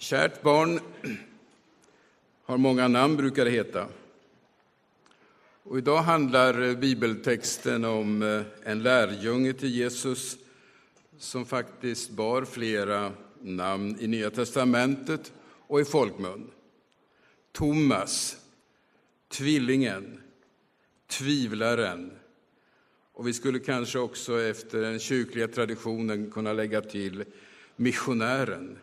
Kärt 0.00 0.42
barn 0.42 0.80
har 2.44 2.56
många 2.56 2.88
namn, 2.88 3.16
brukar 3.16 3.44
det 3.44 3.50
heta. 3.50 3.86
Och 5.62 5.78
idag 5.78 6.02
handlar 6.02 6.74
bibeltexten 6.74 7.84
om 7.84 8.22
eh, 8.22 8.42
en 8.64 8.82
lärjunge 8.82 9.52
till 9.52 9.68
Jesus 9.68 10.36
som 11.18 11.46
faktiskt 11.46 12.10
bar 12.10 12.44
flera 12.44 13.12
namn 13.40 13.96
i 14.00 14.06
Nya 14.06 14.30
testamentet 14.30 15.32
och 15.66 15.80
i 15.80 15.84
folkmun. 15.84 16.50
Thomas, 17.52 18.36
tvillingen, 19.28 20.20
tvivlaren 21.06 22.12
och 23.12 23.26
vi 23.26 23.32
skulle 23.32 23.58
kanske 23.58 23.98
också 23.98 24.40
efter 24.42 24.80
den 24.80 24.98
kyrkliga 24.98 25.48
traditionen 25.48 26.30
kunna 26.30 26.52
lägga 26.52 26.80
till 26.80 27.24
missionären. 27.76 28.78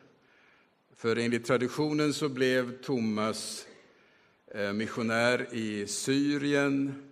För 0.98 1.16
enligt 1.16 1.46
traditionen 1.46 2.14
så 2.14 2.30
blev 2.30 2.82
Thomas 2.82 3.68
eh, 4.48 4.74
missionär 4.74 5.48
i 5.52 5.88
Syrien 5.88 7.04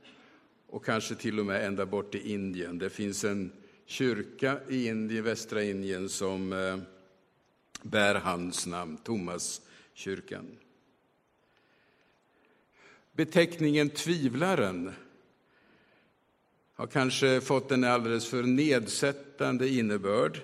och 0.68 0.86
kanske 0.86 1.16
till 1.16 1.40
och 1.40 1.46
med 1.46 1.66
ända 1.66 1.86
bort 1.86 2.16
i 2.16 2.32
Indien. 2.34 2.78
Det 2.78 2.90
finns 2.90 3.24
en 3.24 3.52
kyrka 3.86 4.60
i 4.70 4.88
Indien, 4.88 5.24
västra 5.24 5.64
Indien 5.64 6.10
som 6.10 6.54
eh, 6.54 6.78
bär 7.82 8.16
hans 8.16 8.68
namn, 8.68 8.98
Thomaskyrkan. 8.98 10.58
Beteckningen 13.12 13.90
tvivlaren 13.90 14.92
har 16.74 16.88
kanske 16.88 17.42
fått 17.42 17.72
en 17.72 17.84
alldeles 17.84 18.28
för 18.28 18.44
nedsättande 18.44 19.70
innebörd. 19.70 20.42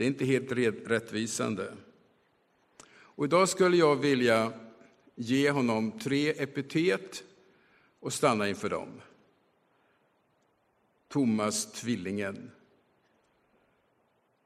Det 0.00 0.04
är 0.04 0.08
inte 0.08 0.24
helt 0.24 0.52
rättvisande. 0.90 1.72
Och 2.90 3.24
idag 3.24 3.48
skulle 3.48 3.76
jag 3.76 3.96
vilja 3.96 4.52
ge 5.14 5.50
honom 5.50 5.98
tre 5.98 6.30
epitet 6.30 7.24
och 7.98 8.12
stanna 8.12 8.48
inför 8.48 8.68
dem. 8.68 9.00
Thomas 11.08 11.72
tvillingen, 11.72 12.50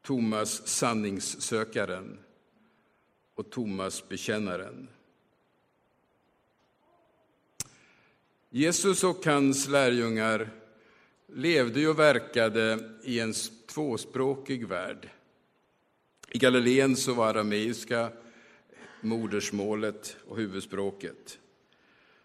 Thomas 0.03 0.67
sanningssökaren 0.69 2.19
och 3.35 3.51
Thomas 3.51 4.09
bekännaren. 4.09 4.89
Jesus 8.51 9.05
och 9.05 9.25
hans 9.25 9.69
lärjungar 9.69 10.51
levde 11.27 11.89
och 11.89 11.99
verkade 11.99 12.91
i 13.03 13.21
en 13.21 13.35
tvåspråkig 13.67 14.67
värld. 14.67 15.11
I 16.35 16.39
Galileen 16.39 16.97
så 16.97 17.15
var 17.15 17.27
arameiska 17.27 18.11
modersmålet 19.01 20.17
och 20.29 20.37
huvudspråket. 20.37 21.39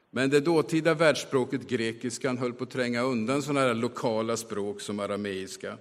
Men 0.10 0.30
det 0.30 0.40
dåtida 0.40 0.94
världsspråket 0.94 1.68
grekiskan 1.68 2.38
höll 2.38 2.54
på 2.54 2.64
att 2.64 2.70
tränga 2.70 3.02
undan 3.02 3.42
sådana 3.42 3.60
här 3.60 3.74
lokala 3.74 4.38
språk 4.38 4.82
som 4.82 5.00
arameiska. 5.00 5.78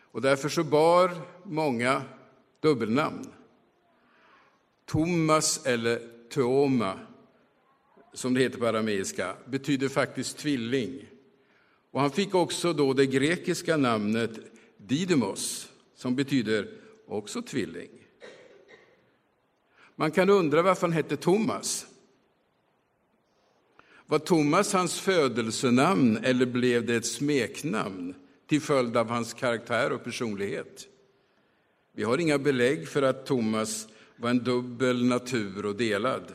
Och 0.00 0.22
därför 0.22 0.48
så 0.48 0.64
bar 0.64 1.10
många 1.44 2.02
dubbelnamn. 2.60 3.26
Thomas 4.86 5.66
eller 5.66 6.00
Teoma, 6.34 6.98
som 8.12 8.34
det 8.34 8.40
heter 8.40 8.58
på 8.58 8.66
arameiska, 8.66 9.36
betyder 9.46 9.88
faktiskt 9.88 10.38
tvilling. 10.38 11.06
Och 11.90 12.00
han 12.00 12.10
fick 12.10 12.34
också 12.34 12.72
då 12.72 12.92
det 12.92 13.06
grekiska 13.06 13.76
namnet 13.76 14.30
Didymos, 14.76 15.68
som 15.94 16.16
betyder 16.16 16.81
också 17.12 17.42
tvilling. 17.42 17.90
Man 19.96 20.10
kan 20.10 20.30
undra 20.30 20.62
varför 20.62 20.86
han 20.86 20.92
hette 20.92 21.16
Thomas. 21.16 21.86
Var 24.06 24.18
Thomas 24.18 24.72
hans 24.72 25.00
födelsenamn 25.00 26.16
eller 26.16 26.46
blev 26.46 26.86
det 26.86 26.94
ett 26.94 27.06
smeknamn 27.06 28.14
till 28.46 28.60
följd 28.60 28.96
av 28.96 29.08
hans 29.08 29.34
karaktär 29.34 29.92
och 29.92 30.04
personlighet? 30.04 30.86
Vi 31.92 32.04
har 32.04 32.18
inga 32.18 32.38
belägg 32.38 32.88
för 32.88 33.02
att 33.02 33.26
Thomas 33.26 33.88
var 34.16 34.30
en 34.30 34.44
dubbel 34.44 35.04
natur 35.04 35.66
och 35.66 35.76
delad. 35.76 36.32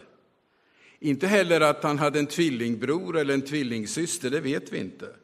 Inte 1.00 1.28
heller 1.28 1.62
att 1.62 1.84
han 1.84 2.00
hade 2.00 2.20
en 2.20 2.28
tvillingbror 2.28 3.18
eller 3.18 3.34
en 3.34 3.42
tvillingsyster, 3.42 4.30
det 4.30 4.40
vet 4.40 4.74
vi 4.74 4.78
inte. 4.78 5.16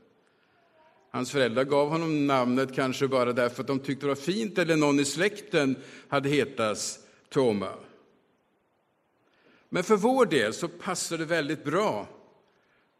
Hans 1.15 1.31
föräldrar 1.31 1.63
gav 1.63 1.89
honom 1.89 2.27
namnet 2.27 2.75
kanske 2.75 3.07
bara 3.07 3.33
därför 3.33 3.61
att 3.61 3.67
de 3.67 3.79
tyckte 3.79 4.05
det 4.05 4.07
var 4.07 4.15
fint 4.15 4.57
eller 4.57 4.75
någon 4.75 4.99
i 4.99 5.05
släkten 5.05 5.75
hade 6.07 6.29
hetats 6.29 6.99
Toma. 7.29 7.73
Men 9.69 9.83
för 9.83 9.95
vår 9.95 10.25
del 10.25 10.53
så 10.53 10.67
passar 10.67 11.17
det 11.17 11.25
väldigt 11.25 11.63
bra 11.63 12.07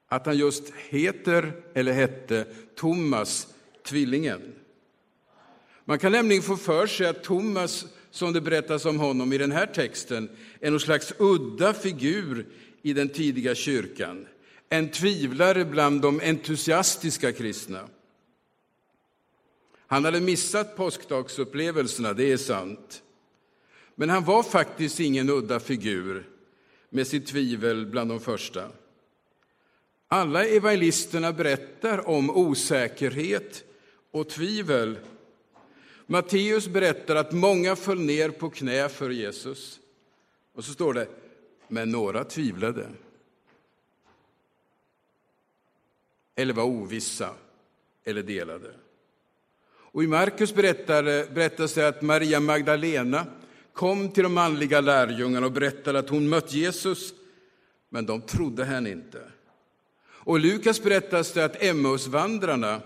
att 0.07 0.25
han 0.25 0.37
just 0.37 0.73
heter, 0.89 1.53
eller 1.73 1.93
hette, 1.93 2.45
Thomas, 2.75 3.47
tvillingen. 3.85 4.41
Man 5.85 5.99
kan 5.99 6.11
nämligen 6.11 6.43
få 6.43 6.57
för 6.57 6.87
sig 6.87 7.07
att 7.07 7.23
Thomas, 7.23 7.85
som 8.11 8.33
det 8.33 8.41
berättas 8.41 8.85
om 8.85 8.99
honom 8.99 9.33
i 9.33 9.37
den 9.37 9.51
här 9.51 9.65
texten, 9.65 10.29
är 10.59 10.71
någon 10.71 10.79
slags 10.79 11.13
udda 11.17 11.73
figur 11.73 12.45
i 12.81 12.93
den 12.93 13.09
tidiga 13.09 13.55
kyrkan. 13.55 14.27
En 14.69 14.89
tvivlare 14.89 15.65
bland 15.65 16.01
de 16.01 16.19
entusiastiska 16.19 17.31
kristna. 17.31 17.89
Han 19.93 20.05
hade 20.05 20.21
missat 20.21 20.75
påskdagsupplevelserna, 20.75 22.13
det 22.13 22.31
är 22.31 22.37
sant. 22.37 23.03
Men 23.95 24.09
han 24.09 24.23
var 24.23 24.43
faktiskt 24.43 24.99
ingen 24.99 25.29
udda 25.29 25.59
figur 25.59 26.29
med 26.89 27.07
sitt 27.07 27.27
tvivel 27.27 27.85
bland 27.85 28.09
de 28.09 28.19
första. 28.19 28.71
Alla 30.07 30.45
evangelisterna 30.45 31.33
berättar 31.33 32.09
om 32.09 32.29
osäkerhet 32.29 33.63
och 34.11 34.29
tvivel. 34.29 34.97
Matteus 36.05 36.67
berättar 36.67 37.15
att 37.15 37.31
många 37.31 37.75
föll 37.75 37.99
ner 37.99 38.29
på 38.29 38.49
knä 38.49 38.89
för 38.89 39.09
Jesus. 39.09 39.79
Och 40.53 40.65
så 40.65 40.73
står 40.73 40.93
det, 40.93 41.07
men 41.67 41.91
några 41.91 42.23
tvivlade. 42.23 42.89
Eller 46.35 46.53
var 46.53 46.63
ovissa 46.63 47.33
eller 48.03 48.23
delade. 48.23 48.82
Och 49.93 50.03
I 50.03 50.07
Markus 50.07 50.53
berättas 50.53 51.73
det 51.73 51.87
att 51.87 52.01
Maria 52.01 52.39
Magdalena 52.39 53.25
kom 53.73 54.11
till 54.11 54.23
de 54.23 54.33
manliga 54.33 54.81
lärjungarna 54.81 55.45
och 55.45 55.51
berättade 55.51 55.99
att 55.99 56.09
hon 56.09 56.29
mött 56.29 56.53
Jesus, 56.53 57.13
men 57.89 58.05
de 58.05 58.21
trodde 58.21 58.65
henne 58.65 58.89
inte. 58.89 59.21
Och 60.05 60.39
Lukas 60.39 60.83
berättas 60.83 61.33
det 61.33 61.45
att 61.45 61.63
Emmausvandrarna, 61.63 62.81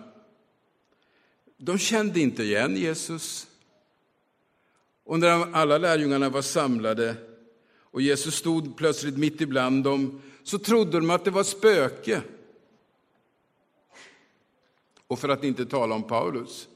de 1.58 1.78
kände 1.78 2.20
inte 2.20 2.44
igen 2.44 2.76
Jesus. 2.76 3.48
Och 5.04 5.20
när 5.20 5.56
alla 5.56 5.78
lärjungarna 5.78 6.30
var 6.30 6.42
samlade 6.42 7.16
och 7.82 8.02
Jesus 8.02 8.36
stod 8.36 8.78
plötsligt 8.78 9.18
mitt 9.18 9.42
ibland 9.42 9.84
dem, 9.84 10.22
så 10.44 10.60
trodde 10.60 11.00
de 11.00 11.10
att 11.10 11.26
det 11.26 11.32
var 11.32 11.42
ett 11.42 11.48
spöke. 11.48 12.22
Och 15.08 15.20
för 15.20 15.30
att 15.30 15.44
inte 15.44 15.66
tala 15.66 15.96
om 15.96 16.04
Paulus, 16.04 16.68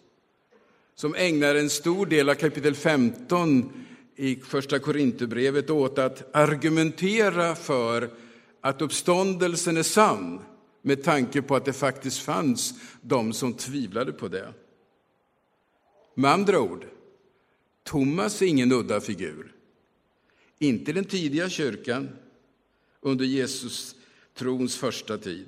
som 1.01 1.15
ägnar 1.15 1.55
en 1.55 1.69
stor 1.69 2.05
del 2.05 2.29
av 2.29 2.35
kapitel 2.35 2.75
15 2.75 3.73
i 4.15 4.35
Första 4.35 4.79
Korinthierbrevet 4.79 5.69
åt 5.69 5.97
att 5.97 6.35
argumentera 6.35 7.55
för 7.55 8.09
att 8.61 8.81
uppståndelsen 8.81 9.77
är 9.77 9.83
sann 9.83 10.41
med 10.81 11.03
tanke 11.03 11.41
på 11.41 11.55
att 11.55 11.65
det 11.65 11.73
faktiskt 11.73 12.19
fanns 12.19 12.73
de 13.01 13.33
som 13.33 13.53
tvivlade 13.53 14.11
på 14.11 14.27
det. 14.27 14.53
Med 16.15 16.31
andra 16.31 16.59
ord, 16.59 16.85
Thomas 17.83 18.41
är 18.41 18.45
ingen 18.45 18.71
udda 18.71 19.01
figur. 19.01 19.55
Inte 20.59 20.93
den 20.93 21.05
tidiga 21.05 21.49
kyrkan 21.49 22.09
under 23.01 23.25
Jesus 23.25 23.95
trons 24.37 24.77
första 24.77 25.17
tid. 25.17 25.47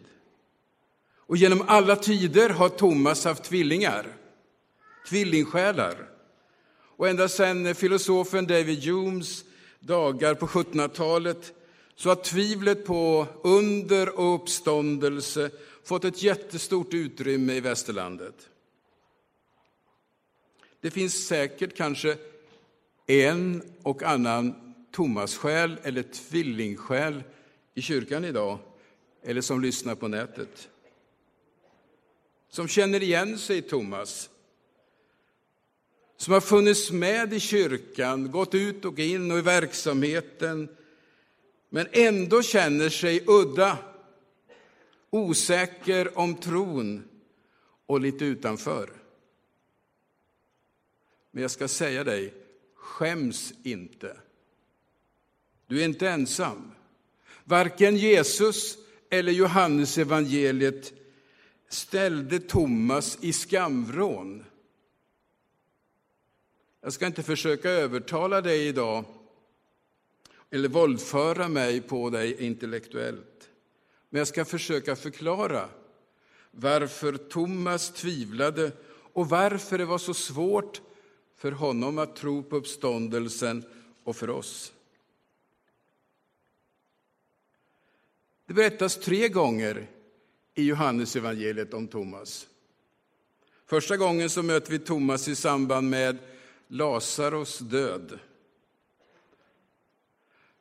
Och 1.17 1.37
genom 1.37 1.63
alla 1.67 1.95
tider 1.95 2.49
har 2.49 2.69
Thomas 2.69 3.25
haft 3.25 3.43
tvillingar, 3.43 4.17
tvillingsjälar. 5.07 6.09
Och 6.95 7.09
ända 7.09 7.27
sedan 7.27 7.75
filosofen 7.75 8.47
David 8.47 8.83
Humes 8.83 9.43
dagar 9.79 10.33
på 10.35 10.47
1700-talet 10.47 11.53
så 11.95 12.09
har 12.09 12.15
tvivlet 12.15 12.85
på 12.85 13.27
under 13.43 14.19
och 14.19 14.35
uppståndelse 14.35 15.51
fått 15.83 16.05
ett 16.05 16.23
jättestort 16.23 16.93
utrymme 16.93 17.53
i 17.53 17.59
västerlandet. 17.59 18.49
Det 20.81 20.91
finns 20.91 21.27
säkert 21.27 21.75
kanske 21.77 22.17
en 23.07 23.63
och 23.83 24.03
annan 24.03 24.55
Tomassjäl 24.91 25.77
eller 25.83 26.03
tvillingsjäl 26.03 27.23
i 27.73 27.81
kyrkan 27.81 28.25
idag, 28.25 28.59
eller 29.23 29.41
som 29.41 29.61
lyssnar 29.61 29.95
på 29.95 30.07
nätet. 30.07 30.69
Som 32.49 32.67
känner 32.67 33.03
igen 33.03 33.37
sig 33.37 33.57
i 33.57 33.61
Thomas 33.61 34.29
som 36.23 36.33
har 36.33 36.41
funnits 36.41 36.91
med 36.91 37.33
i 37.33 37.39
kyrkan, 37.39 38.31
gått 38.31 38.55
ut 38.55 38.85
och 38.85 38.99
in 38.99 39.31
och 39.31 39.37
i 39.37 39.41
verksamheten, 39.41 40.69
men 41.69 41.87
ändå 41.91 42.41
känner 42.41 42.89
sig 42.89 43.23
udda, 43.27 43.77
osäker 45.09 46.17
om 46.17 46.35
tron 46.35 47.03
och 47.85 48.01
lite 48.01 48.25
utanför. 48.25 48.89
Men 51.31 51.41
jag 51.41 51.51
ska 51.51 51.67
säga 51.67 52.03
dig, 52.03 52.33
skäms 52.75 53.53
inte. 53.63 54.17
Du 55.67 55.81
är 55.81 55.85
inte 55.85 56.09
ensam. 56.09 56.71
Varken 57.43 57.97
Jesus 57.97 58.77
eller 59.09 59.31
Johannes 59.31 59.97
evangeliet 59.97 60.93
ställde 61.69 62.39
Thomas 62.39 63.17
i 63.21 63.33
skamvrån. 63.33 64.43
Jag 66.83 66.93
ska 66.93 67.07
inte 67.07 67.23
försöka 67.23 67.69
övertala 67.69 68.41
dig 68.41 68.67
idag 68.67 69.05
eller 70.49 70.69
våldföra 70.69 71.47
mig 71.47 71.81
på 71.81 72.09
dig 72.09 72.45
intellektuellt. 72.45 73.49
Men 74.09 74.19
jag 74.19 74.27
ska 74.27 74.45
försöka 74.45 74.95
förklara 74.95 75.69
varför 76.51 77.17
Thomas 77.17 77.91
tvivlade 77.91 78.71
och 79.13 79.29
varför 79.29 79.77
det 79.77 79.85
var 79.85 79.97
så 79.97 80.13
svårt 80.13 80.81
för 81.35 81.51
honom 81.51 81.97
att 81.97 82.15
tro 82.15 82.43
på 82.43 82.55
uppståndelsen 82.55 83.63
och 84.03 84.15
för 84.15 84.29
oss. 84.29 84.73
Det 88.45 88.53
berättas 88.53 88.97
tre 88.97 89.29
gånger 89.29 89.89
i 90.55 90.63
Johannes 90.63 91.15
evangeliet 91.15 91.73
om 91.73 91.87
Thomas. 91.87 92.47
Första 93.65 93.97
gången 93.97 94.29
så 94.29 94.43
möter 94.43 94.71
vi 94.71 94.79
Thomas 94.79 95.27
i 95.27 95.35
samband 95.35 95.89
med 95.89 96.17
Lazarus 96.67 97.59
död. 97.59 98.19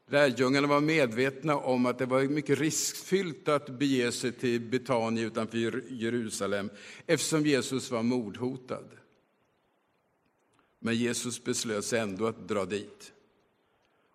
Lärjungarna 0.07 0.67
var 0.67 0.81
medvetna 0.81 1.57
om 1.57 1.87
att 1.87 1.99
det 1.99 2.07
var 2.07 2.23
mycket 2.23 2.59
riskfyllt 2.59 3.49
att 3.49 3.69
bege 3.69 4.13
sig 4.13 4.33
till 4.33 4.61
Betania 4.61 5.27
utanför 5.27 5.85
Jerusalem 5.89 6.71
eftersom 7.07 7.47
Jesus 7.47 7.91
var 7.91 8.03
mordhotad. 8.03 8.85
Men 10.79 10.95
Jesus 10.95 11.45
beslöt 11.45 11.85
sig 11.85 12.01
ändå 12.01 12.27
att 12.27 12.49
dra 12.49 12.65
dit. 12.65 13.13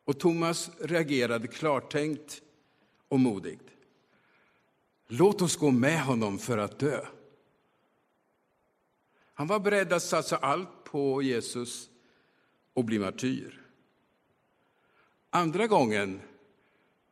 Och 0.06 0.20
Thomas 0.20 0.72
reagerade 0.80 1.48
klartänkt 1.48 2.42
och 3.08 3.20
modigt. 3.20 3.64
Låt 5.08 5.42
oss 5.42 5.56
gå 5.56 5.72
med 5.72 6.02
honom 6.02 6.40
för 6.40 6.58
att 6.58 6.80
dö. 6.80 7.06
Han 9.34 9.48
var 9.48 9.60
beredd 9.60 9.94
att 9.94 10.04
satsa 10.04 10.38
allt 10.38 10.77
på 10.92 11.22
Jesus 11.22 11.90
och 12.74 12.86
bli 12.86 13.00
martyr. 13.00 13.62
Andra 15.30 15.68
gången, 15.68 16.22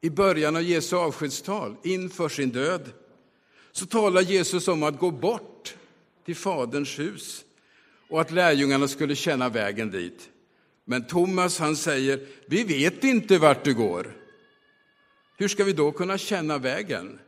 i 0.01 0.09
början 0.09 0.55
av 0.55 0.61
Jesu 0.61 0.95
avskedstal 0.95 1.75
inför 1.83 2.29
sin 2.29 2.49
död, 2.49 2.91
så 3.71 3.85
talar 3.85 4.21
Jesus 4.21 4.67
om 4.67 4.83
att 4.83 4.99
gå 4.99 5.11
bort 5.11 5.75
till 6.25 6.35
Faderns 6.35 6.99
hus 6.99 7.45
och 8.09 8.21
att 8.21 8.31
lärjungarna 8.31 8.87
skulle 8.87 9.15
känna 9.15 9.49
vägen 9.49 9.91
dit. 9.91 10.29
Men 10.85 11.07
Thomas 11.07 11.59
han 11.59 11.75
säger, 11.75 12.27
vi 12.47 12.63
vet 12.63 13.03
inte 13.03 13.37
vart 13.37 13.63
du 13.63 13.73
går. 13.73 14.17
Hur 15.37 15.47
ska 15.47 15.63
vi 15.63 15.73
då 15.73 15.91
kunna 15.91 16.17
känna 16.17 16.57
vägen? 16.57 17.19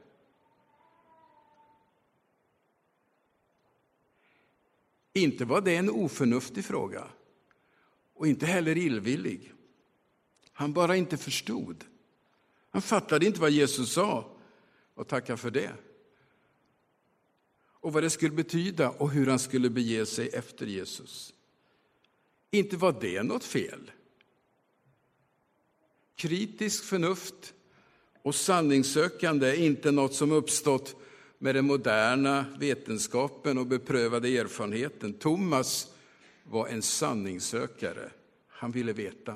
Inte 5.17 5.45
var 5.45 5.61
det 5.61 5.75
en 5.75 5.89
oförnuftig 5.89 6.65
fråga 6.65 7.07
och 8.13 8.27
inte 8.27 8.45
heller 8.45 8.77
illvillig. 8.77 9.53
Han 10.51 10.73
bara 10.73 10.95
inte 10.95 11.17
förstod. 11.17 11.83
Han 12.69 12.81
fattade 12.81 13.25
inte 13.25 13.41
vad 13.41 13.51
Jesus 13.51 13.93
sa 13.93 14.37
och 14.93 15.07
tacka 15.07 15.37
för 15.37 15.51
det. 15.51 15.71
Och 17.79 17.93
vad 17.93 18.03
det 18.03 18.09
skulle 18.09 18.35
betyda 18.35 18.89
och 18.89 19.11
hur 19.11 19.27
han 19.27 19.39
skulle 19.39 19.69
bege 19.69 20.05
sig 20.05 20.29
efter 20.29 20.65
Jesus. 20.65 21.33
Inte 22.51 22.77
var 22.77 22.97
det 23.01 23.23
något 23.23 23.43
fel. 23.43 23.91
Kritisk 26.15 26.83
förnuft 26.83 27.53
och 28.21 28.35
sanningssökande 28.35 29.47
är 29.47 29.65
inte 29.65 29.91
något 29.91 30.13
som 30.13 30.31
uppstått 30.31 30.95
med 31.37 31.55
den 31.55 31.65
moderna 31.65 32.45
vetenskapen 32.59 33.57
och 33.57 33.67
beprövade 33.67 34.37
erfarenheten. 34.37 35.13
Thomas 35.13 35.93
var 36.43 36.67
en 36.67 36.81
sanningssökare. 36.81 38.11
Han 38.47 38.71
ville 38.71 38.93
veta. 38.93 39.35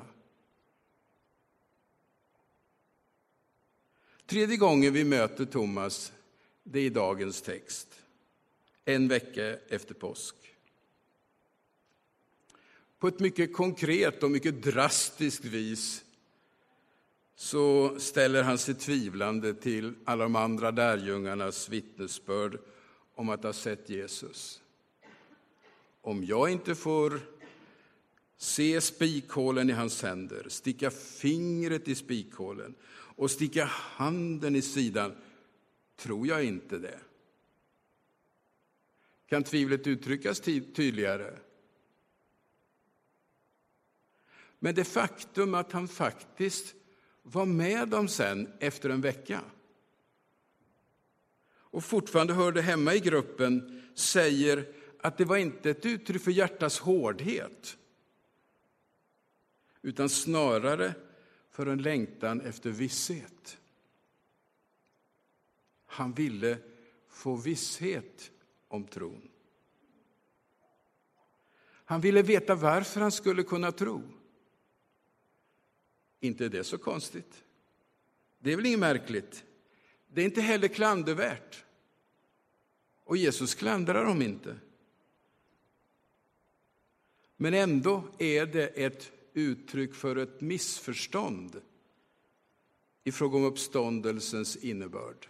Tredje 4.26 4.56
gången 4.56 4.92
vi 4.92 5.04
möter 5.04 5.44
Thomas, 5.44 6.12
det 6.62 6.78
är 6.78 6.84
i 6.84 6.90
dagens 6.90 7.42
text. 7.42 7.88
En 8.84 9.08
vecka 9.08 9.56
efter 9.68 9.94
påsk. 9.94 10.34
På 12.98 13.08
ett 13.08 13.20
mycket 13.20 13.52
konkret 13.52 14.22
och 14.22 14.30
mycket 14.30 14.62
drastiskt 14.62 15.44
vis 15.44 16.04
så 17.42 17.98
ställer 17.98 18.42
han 18.42 18.58
sig 18.58 18.74
tvivlande 18.74 19.54
till 19.54 19.94
alla 20.04 20.22
de 20.22 20.36
andra 20.36 20.70
lärjungarnas 20.70 21.68
vittnesbörd 21.68 22.58
om 23.14 23.28
att 23.28 23.42
ha 23.42 23.52
sett 23.52 23.90
Jesus. 23.90 24.62
Om 26.00 26.24
jag 26.24 26.50
inte 26.50 26.74
får 26.74 27.20
se 28.36 28.80
spikhålen 28.80 29.70
i 29.70 29.72
hans 29.72 30.02
händer, 30.02 30.46
sticka 30.48 30.90
fingret 30.90 31.88
i 31.88 31.94
spikhålen 31.94 32.74
och 32.92 33.30
sticka 33.30 33.64
handen 33.64 34.56
i 34.56 34.62
sidan, 34.62 35.12
tror 35.96 36.26
jag 36.26 36.44
inte 36.44 36.78
det. 36.78 36.98
Kan 39.26 39.44
tvivlet 39.44 39.86
uttryckas 39.86 40.40
tydligare? 40.40 41.38
Men 44.58 44.74
det 44.74 44.84
faktum 44.84 45.54
att 45.54 45.72
han 45.72 45.88
faktiskt 45.88 46.74
var 47.22 47.46
med 47.46 47.88
dem 47.88 48.08
sen 48.08 48.52
efter 48.58 48.90
en 48.90 49.00
vecka 49.00 49.40
och 51.72 51.84
fortfarande 51.84 52.34
hörde 52.34 52.62
hemma 52.62 52.94
i 52.94 53.00
gruppen 53.00 53.82
säger 53.94 54.72
att 55.00 55.18
det 55.18 55.24
var 55.24 55.36
inte 55.36 55.70
ett 55.70 55.86
uttryck 55.86 56.22
för 56.22 56.30
hjärtats 56.30 56.78
hårdhet 56.78 57.76
utan 59.82 60.08
snarare 60.08 60.94
för 61.50 61.66
en 61.66 61.82
längtan 61.82 62.40
efter 62.40 62.70
visshet. 62.70 63.58
Han 65.86 66.12
ville 66.12 66.58
få 67.08 67.36
visshet 67.36 68.30
om 68.68 68.86
tron. 68.86 69.28
Han 71.84 72.00
ville 72.00 72.22
veta 72.22 72.54
varför 72.54 73.00
han 73.00 73.12
skulle 73.12 73.42
kunna 73.42 73.72
tro. 73.72 74.02
Inte 76.22 76.44
är 76.44 76.48
det 76.48 76.64
så 76.64 76.78
konstigt. 76.78 77.44
Det 78.38 78.52
är 78.52 78.56
väl 78.56 78.66
inget 78.66 78.78
märkligt. 78.78 79.44
Det 80.08 80.20
är 80.20 80.24
inte 80.24 80.40
heller 80.40 80.68
klandervärt. 80.68 81.64
Och 83.04 83.16
Jesus 83.16 83.54
klandrar 83.54 84.04
dem 84.04 84.22
inte. 84.22 84.56
Men 87.36 87.54
ändå 87.54 88.04
är 88.18 88.46
det 88.46 88.66
ett 88.66 89.12
uttryck 89.32 89.94
för 89.94 90.16
ett 90.16 90.40
missförstånd 90.40 91.60
i 93.04 93.12
fråga 93.12 93.36
om 93.36 93.44
uppståndelsens 93.44 94.56
innebörd. 94.56 95.28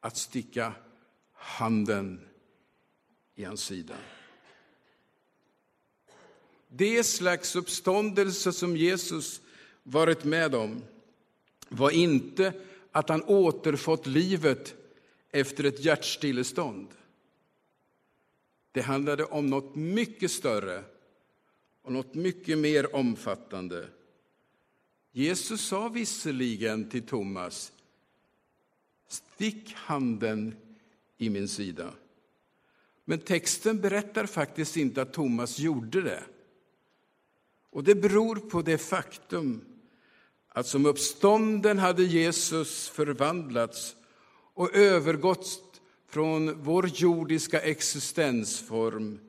Att 0.00 0.16
sticka 0.16 0.72
handen 1.32 2.28
i 3.34 3.44
hans 3.44 3.60
sida. 3.60 3.94
Det 6.72 7.04
slags 7.04 7.56
uppståndelse 7.56 8.52
som 8.52 8.76
Jesus 8.76 9.40
varit 9.82 10.24
med 10.24 10.54
om 10.54 10.82
var 11.68 11.90
inte 11.90 12.52
att 12.92 13.08
han 13.08 13.22
återfått 13.22 14.06
livet 14.06 14.74
efter 15.30 15.64
ett 15.64 15.84
hjärtstillestånd. 15.84 16.88
Det 18.72 18.80
handlade 18.80 19.24
om 19.24 19.46
något 19.46 19.74
mycket 19.74 20.30
större 20.30 20.84
och 21.82 21.92
något 21.92 22.14
mycket 22.14 22.58
mer 22.58 22.96
omfattande. 22.96 23.88
Jesus 25.12 25.60
sa 25.60 25.88
visserligen 25.88 26.90
till 26.90 27.06
Thomas, 27.06 27.72
stick 29.08 29.72
handen 29.74 30.56
i 31.18 31.30
min 31.30 31.48
sida. 31.48 31.92
Men 33.04 33.18
texten 33.18 33.80
berättar 33.80 34.26
faktiskt 34.26 34.76
inte 34.76 35.02
att 35.02 35.12
Thomas 35.12 35.58
gjorde 35.58 36.00
det. 36.00 36.22
Och 37.70 37.84
det 37.84 37.94
beror 37.94 38.36
på 38.36 38.62
det 38.62 38.78
faktum 38.78 39.64
att 40.48 40.66
som 40.66 40.86
uppstånden 40.86 41.78
hade 41.78 42.02
Jesus 42.02 42.88
förvandlats 42.88 43.96
och 44.54 44.74
övergått 44.76 45.80
från 46.08 46.62
vår 46.62 46.86
jordiska 46.86 47.60
existensform 47.60 49.20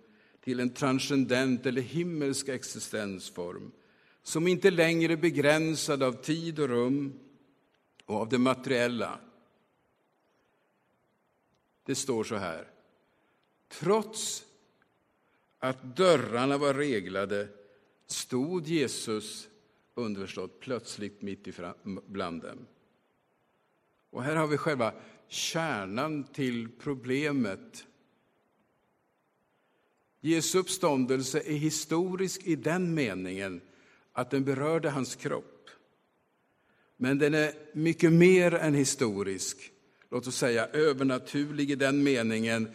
till 0.43 0.59
en 0.59 0.69
transcendent 0.69 1.65
eller 1.65 1.81
himmelsk 1.81 2.47
existensform 2.47 3.71
som 4.23 4.47
inte 4.47 4.71
längre 4.71 5.13
är 5.13 5.17
begränsad 5.17 6.03
av 6.03 6.13
tid 6.13 6.59
och 6.59 6.69
rum 6.69 7.19
och 8.05 8.15
av 8.15 8.29
det 8.29 8.37
materiella. 8.37 9.19
Det 11.85 11.95
står 11.95 12.23
så 12.23 12.35
här. 12.35 12.67
Trots 13.67 14.45
att 15.59 15.95
dörrarna 15.95 16.57
var 16.57 16.73
reglade 16.73 17.47
stod 18.11 18.67
Jesus 18.67 19.47
underförstått 19.95 20.59
plötsligt 20.59 21.21
mitt 21.21 21.47
ibland 21.47 21.75
bland 22.07 22.41
dem. 22.41 22.65
Och 24.09 24.23
här 24.23 24.35
har 24.35 24.47
vi 24.47 24.57
själva 24.57 24.93
kärnan 25.27 26.23
till 26.23 26.69
problemet. 26.79 27.85
Jesu 30.21 30.59
uppståndelse 30.59 31.39
är 31.39 31.57
historisk 31.57 32.41
i 32.43 32.55
den 32.55 32.93
meningen 32.93 33.61
att 34.13 34.29
den 34.29 34.43
berörde 34.43 34.89
hans 34.89 35.15
kropp. 35.15 35.69
Men 36.97 37.17
den 37.17 37.33
är 37.33 37.53
mycket 37.73 38.13
mer 38.13 38.53
än 38.53 38.73
historisk, 38.73 39.71
låt 40.09 40.27
oss 40.27 40.35
säga 40.35 40.67
övernaturlig 40.67 41.71
i 41.71 41.75
den 41.75 42.03
meningen 42.03 42.71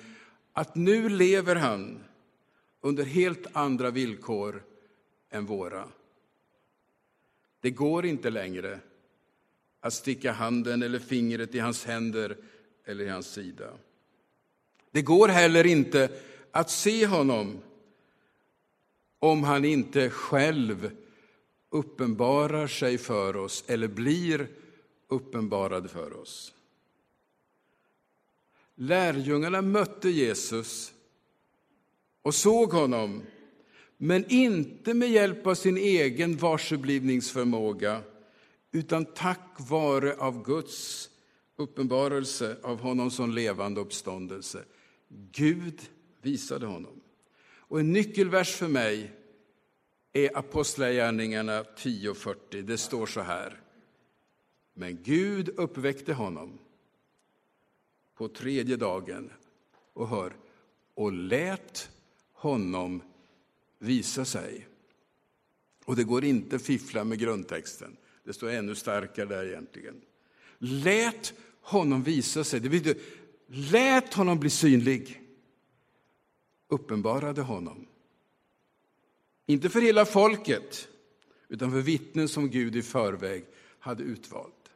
att 0.52 0.75
nu 0.75 1.09
lever 1.09 1.57
han 1.57 2.05
under 2.81 3.05
helt 3.05 3.47
andra 3.52 3.90
villkor 3.90 4.62
än 5.37 5.47
våra. 5.47 5.88
Det 7.61 7.71
går 7.71 8.07
inte 8.07 8.31
längre 8.31 8.81
att 9.81 9.95
sticka 9.95 10.33
handen 10.33 10.83
eller 10.83 10.99
fingret 10.99 11.55
i 11.55 11.59
hans 11.59 11.85
händer 11.85 12.37
eller 12.85 13.05
i 13.05 13.09
hans 13.09 13.33
sida. 13.33 13.73
Det 14.90 15.02
går 15.02 15.28
heller 15.28 15.66
inte 15.66 16.11
att 16.50 16.71
se 16.71 17.07
honom 17.07 17.59
om 19.19 19.45
han 19.45 19.64
inte 19.64 20.11
själv 20.11 20.90
uppenbarar 21.71 22.66
sig 22.66 22.99
för 22.99 23.37
oss 23.37 23.64
eller 23.66 23.88
blir 23.88 24.49
uppenbarad 25.09 25.90
för 25.90 26.21
oss. 26.21 26.52
Lärjungarna 28.75 29.62
mötte 29.62 30.11
Jesus 30.11 30.93
och 32.23 32.35
såg 32.35 32.73
honom, 32.73 33.23
men 33.97 34.25
inte 34.29 34.95
med 34.95 35.11
hjälp 35.11 35.47
av 35.47 35.55
sin 35.55 35.76
egen 35.76 36.37
varseblivningsförmåga 36.37 38.03
utan 38.73 39.05
tack 39.05 39.57
vare 39.59 40.15
av 40.15 40.45
Guds 40.45 41.11
uppenbarelse 41.57 42.57
av 42.62 42.81
honom 42.81 43.11
som 43.11 43.31
levande 43.31 43.81
uppståndelse. 43.81 44.65
Gud 45.33 45.81
visade 46.23 46.67
honom. 46.67 47.00
Och 47.69 47.81
en 47.81 47.93
nyckelvers 47.93 48.55
för 48.55 48.69
mig 48.69 49.12
är 50.12 50.38
Apostlagärningarna 50.38 51.62
10.40. 51.62 52.62
Det 52.62 52.79
står 52.79 53.07
så 53.07 53.21
här. 53.21 53.61
Men 54.75 55.03
Gud 55.03 55.49
uppväckte 55.49 56.12
honom 56.12 56.59
på 58.15 58.29
tredje 58.29 58.76
dagen 58.76 59.31
och 59.93 60.09
hör, 60.09 60.37
och 60.95 61.12
lät 61.12 61.91
honom 62.33 63.03
visa 63.78 64.25
sig. 64.25 64.66
Och 65.85 65.97
det 65.97 66.04
går 66.04 66.25
inte 66.25 66.56
att 66.56 66.62
fiffla 66.62 67.04
med 67.04 67.18
grundtexten. 67.18 67.97
Det 68.25 68.33
står 68.33 68.50
ännu 68.50 68.75
starkare 68.75 69.26
där 69.26 69.47
egentligen. 69.47 70.00
Lät 70.59 71.35
honom 71.61 72.02
visa 72.02 72.45
sig. 72.45 72.61
Det 72.61 72.68
betyder, 72.68 73.02
lät 73.47 74.14
honom 74.14 74.38
bli 74.38 74.50
synlig. 74.50 75.23
Uppenbarade 76.68 77.42
honom. 77.42 77.87
Inte 79.47 79.68
för 79.68 79.80
hela 79.80 80.04
folket, 80.04 80.88
utan 81.49 81.71
för 81.71 81.80
vittnen 81.80 82.28
som 82.28 82.50
Gud 82.50 82.76
i 82.76 82.83
förväg 82.83 83.45
hade 83.78 84.02
utvalt. 84.02 84.71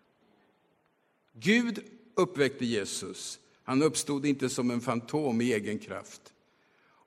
Gud 1.33 1.85
uppväckte 2.15 2.67
Jesus. 2.67 3.41
Han 3.63 3.83
uppstod 3.83 4.27
inte 4.27 4.49
som 4.49 4.71
en 4.71 4.81
fantom 4.81 5.41
i 5.41 5.53
egen 5.53 5.79
kraft. 5.79 6.33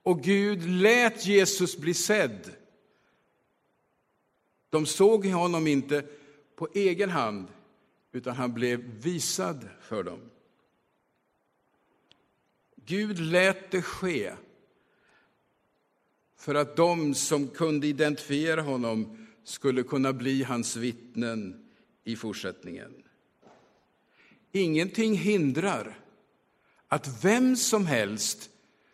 Och 0.03 0.21
Gud 0.23 0.65
lät 0.65 1.25
Jesus 1.25 1.77
bli 1.77 1.93
sedd. 1.93 2.51
De 4.69 4.85
såg 4.85 5.25
honom 5.25 5.67
inte 5.67 6.05
på 6.55 6.67
egen 6.73 7.09
hand, 7.09 7.47
utan 8.11 8.35
han 8.35 8.53
blev 8.53 8.79
visad 8.79 9.69
för 9.81 10.03
dem. 10.03 10.19
Gud 12.75 13.19
lät 13.19 13.71
det 13.71 13.81
ske 13.81 14.33
för 16.35 16.55
att 16.55 16.75
de 16.75 17.13
som 17.15 17.47
kunde 17.47 17.87
identifiera 17.87 18.61
honom 18.61 19.27
skulle 19.43 19.83
kunna 19.83 20.13
bli 20.13 20.43
hans 20.43 20.75
vittnen 20.75 21.69
i 22.03 22.15
fortsättningen. 22.15 23.03
Ingenting 24.51 25.17
hindrar 25.17 25.99
att 26.87 27.23
vem 27.23 27.55
som 27.55 27.85
helst 27.85 28.49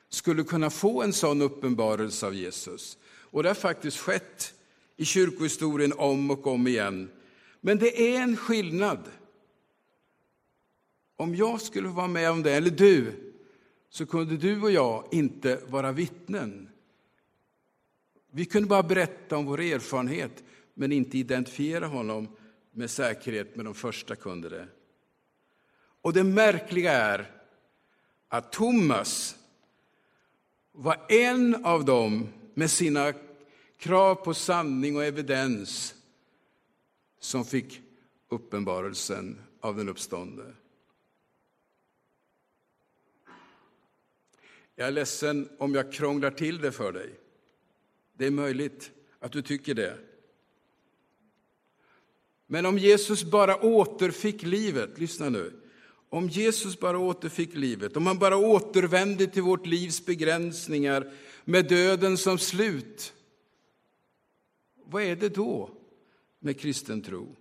skulle 0.10 0.44
kunna 0.44 0.70
få 0.70 1.02
en 1.02 1.14
sån 1.14 1.42
uppenbarelse 1.42 2.26
av 2.26 2.36
Jesus. 2.36 2.98
Och 3.06 3.44
det 3.44 3.50
har 3.50 3.56
faktiskt 3.56 3.98
skett 3.98 4.54
i 4.98 5.06
kyrkohistorien 5.06 5.94
om 5.98 6.32
och 6.32 6.48
om 6.48 6.68
igen. 6.68 7.10
Men 7.62 7.78
det 7.78 8.16
är 8.16 8.22
en 8.22 8.38
skillnad. 8.38 9.00
Om 11.16 11.36
jag 11.36 11.62
skulle 11.62 11.88
vara 11.90 12.08
med 12.08 12.32
om 12.32 12.44
det, 12.44 12.52
eller 12.52 12.70
du, 12.70 13.14
så 13.90 14.06
kunde 14.06 14.38
du 14.38 14.62
och 14.62 14.72
jag 14.72 15.08
inte 15.12 15.62
vara 15.68 15.92
vittnen. 15.92 16.70
Vi 18.32 18.46
kunde 18.46 18.68
bara 18.68 18.84
berätta 18.84 19.38
om 19.38 19.46
vår 19.46 19.62
erfarenhet, 19.62 20.44
men 20.74 20.92
inte 20.92 21.18
identifiera 21.18 21.88
honom 21.88 22.28
med 22.72 22.90
säkerhet, 22.90 23.56
med 23.56 23.66
de 23.66 23.76
första 23.76 24.16
kunde 24.16 24.50
det. 24.50 24.68
Och 26.02 26.14
det 26.14 26.24
märkliga 26.24 26.92
är 26.92 27.32
att 28.28 28.52
Thomas 28.52 29.36
var 30.82 31.06
en 31.10 31.66
av 31.66 31.86
dem 31.86 32.28
med 32.54 32.72
sina 32.72 33.14
krav 33.78 34.16
på 34.16 34.34
sanning 34.34 34.96
och 34.96 35.04
evidens 35.04 35.96
som 37.20 37.46
fick 37.46 37.82
uppenbarelsen 38.30 39.42
av 39.60 39.78
den 39.78 39.90
uppståndne. 39.90 40.54
Jag 44.76 44.88
är 44.88 44.92
ledsen 44.92 45.50
om 45.58 45.76
jag 45.76 45.94
krånglar 45.94 46.32
till 46.32 46.62
det 46.62 46.72
för 46.72 46.92
dig. 46.92 47.10
Det 48.14 48.26
är 48.26 48.32
möjligt 48.32 48.92
att 49.20 49.32
du 49.32 49.42
tycker 49.42 49.74
det. 49.74 49.98
Men 52.48 52.66
om 52.66 52.78
Jesus 52.78 53.24
bara 53.24 53.64
återfick 53.64 54.44
livet, 54.44 55.00
lyssna 55.00 55.30
nu, 55.30 55.69
om 56.10 56.30
Jesus 56.30 56.80
bara 56.80 57.00
återfick 57.00 57.56
livet, 57.56 57.98
om 57.98 58.08
han 58.08 58.20
bara 58.20 58.38
återvände 58.38 59.28
till 59.28 59.42
vårt 59.42 59.66
livs 59.66 60.06
begränsningar 60.06 61.12
med 61.46 61.68
döden 61.68 62.18
som 62.18 62.38
slut, 62.38 63.14
vad 64.86 65.04
är 65.04 65.16
det 65.16 65.30
då 65.30 65.70
med 66.40 66.60
kristen 66.60 67.02
tro? 67.02 67.36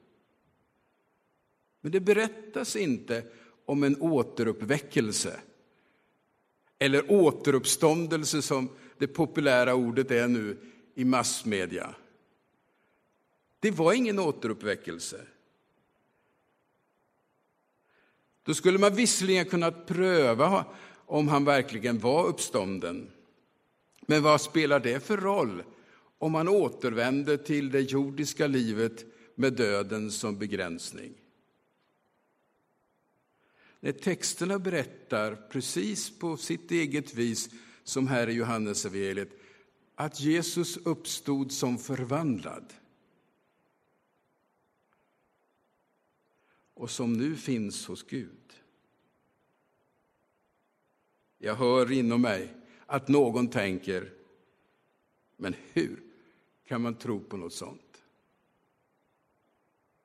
Men 1.81 1.93
det 1.93 2.01
berättas 2.01 2.77
inte 2.77 3.25
om 3.65 3.83
en 3.83 4.01
återuppväckelse 4.01 5.41
eller 6.79 7.13
återuppståndelse 7.13 8.43
som 8.43 8.69
det 8.99 9.07
populära 9.07 9.75
ordet 9.75 10.11
är 10.11 10.29
nu 10.29 10.57
i 10.95 11.05
massmedia. 11.05 11.95
Det 13.61 13.71
var 13.71 13.93
ingen 13.93 14.19
återuppväckelse. 14.19 15.21
Då 18.49 18.55
skulle 18.55 18.79
man 18.79 18.95
visserligen 18.95 19.45
kunnat 19.45 19.87
pröva 19.87 20.65
om 21.07 21.29
han 21.29 21.45
verkligen 21.45 21.99
var 21.99 22.27
uppstånden. 22.27 23.11
Men 24.07 24.23
vad 24.23 24.41
spelar 24.41 24.81
det 24.81 25.05
för 25.05 25.17
roll 25.17 25.63
om 26.19 26.33
man 26.33 26.49
återvänder 26.49 27.37
till 27.37 27.71
det 27.71 27.81
jordiska 27.81 28.47
livet 28.47 29.05
med 29.35 29.53
döden 29.53 30.11
som 30.11 30.39
begränsning? 30.39 31.15
När 33.81 33.93
texterna 33.93 34.59
berättar 34.59 35.37
precis 35.51 36.19
på 36.19 36.37
sitt 36.37 36.71
eget 36.71 37.15
vis, 37.15 37.51
som 37.85 38.09
här 38.09 38.29
i 38.29 38.33
Johannesevangeliet, 38.33 39.31
att 39.95 40.21
Jesus 40.21 40.77
uppstod 40.77 41.53
som 41.53 41.79
förvandlad. 41.79 42.73
Och 46.79 46.91
som 46.91 47.13
nu 47.13 47.37
finns 47.37 47.87
hos 47.87 48.03
Gud. 48.03 48.63
Jag 51.39 51.55
hör 51.55 51.93
inom 51.93 52.21
mig 52.23 52.55
att 52.87 53.09
någon 53.09 53.49
tänker, 53.49 54.13
men 55.37 55.55
hur 55.73 56.03
kan 56.65 56.83
man 56.83 56.95
tro 56.95 57.21
på 57.21 57.37
något 57.37 57.53
sånt? 57.53 58.03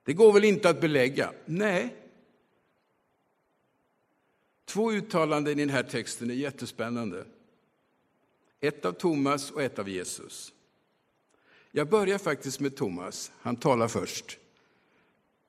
Det 0.02 0.12
går 0.12 0.32
väl 0.32 0.44
inte 0.44 0.68
att 0.68 0.80
belägga? 0.80 1.32
Nej. 1.44 1.96
Två 4.64 4.92
uttalanden 4.92 5.58
i 5.58 5.62
den 5.62 5.74
här 5.74 5.82
texten 5.82 6.30
är 6.30 6.34
jättespännande. 6.34 7.26
Ett 8.60 8.84
av 8.84 8.92
Thomas 8.92 9.50
och 9.50 9.62
ett 9.62 9.78
av 9.78 9.88
Jesus. 9.88 10.52
Jag 11.70 11.88
börjar 11.88 12.18
faktiskt 12.18 12.60
med 12.60 12.76
Thomas, 12.76 13.32
han 13.40 13.56
talar 13.56 13.88
först. 13.88 14.38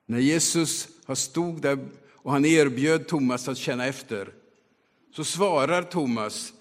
När 0.06 0.18
Jesus 0.18 0.88
stod 1.14 1.62
där 1.62 1.88
och 2.12 2.32
han 2.32 2.44
erbjöd 2.44 3.08
Thomas 3.08 3.48
att 3.48 3.58
känna 3.58 3.86
efter, 3.86 4.32
så 5.14 5.24
svarar 5.24 5.82
Thomas, 5.82 6.52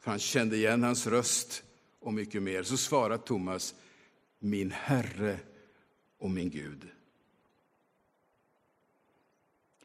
för 0.00 0.10
han 0.10 0.20
kände 0.20 0.56
igen 0.56 0.82
hans 0.82 1.06
röst 1.06 1.62
och 2.00 2.14
mycket 2.14 2.42
mer, 2.42 2.62
så 2.62 2.76
svarar 2.76 3.18
Thomas, 3.18 3.74
min 4.38 4.70
Herre 4.70 5.38
och 6.18 6.30
min 6.30 6.50
Gud. 6.50 6.88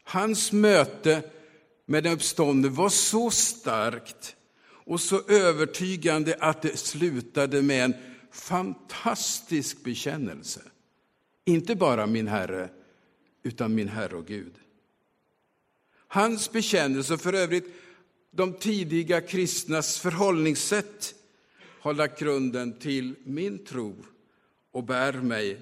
Hans 0.03 0.51
möte 0.51 1.23
med 1.85 2.03
den 2.03 2.13
uppståndne 2.13 2.69
var 2.69 2.89
så 2.89 3.31
starkt 3.31 4.35
och 4.87 5.01
så 5.01 5.21
övertygande 5.27 6.37
att 6.39 6.61
det 6.61 6.77
slutade 6.77 7.61
med 7.61 7.85
en 7.85 7.93
fantastisk 8.31 9.83
bekännelse. 9.83 10.61
Inte 11.45 11.75
bara 11.75 12.07
min 12.07 12.27
Herre, 12.27 12.69
utan 13.47 13.75
min 13.75 13.87
Herre 13.87 14.15
och 14.15 14.27
Gud. 14.27 14.53
Hans 16.07 16.51
bekännelse, 16.51 17.13
och 17.13 17.21
för 17.21 17.33
övrigt 17.33 17.65
de 18.31 18.53
tidiga 18.53 19.21
kristnas 19.21 19.99
förhållningssätt, 19.99 21.15
har 21.59 21.93
lagt 21.93 22.19
grunden 22.19 22.79
till 22.79 23.15
min 23.23 23.65
tro 23.65 23.95
och 24.71 24.83
bär 24.83 25.13
mig 25.13 25.59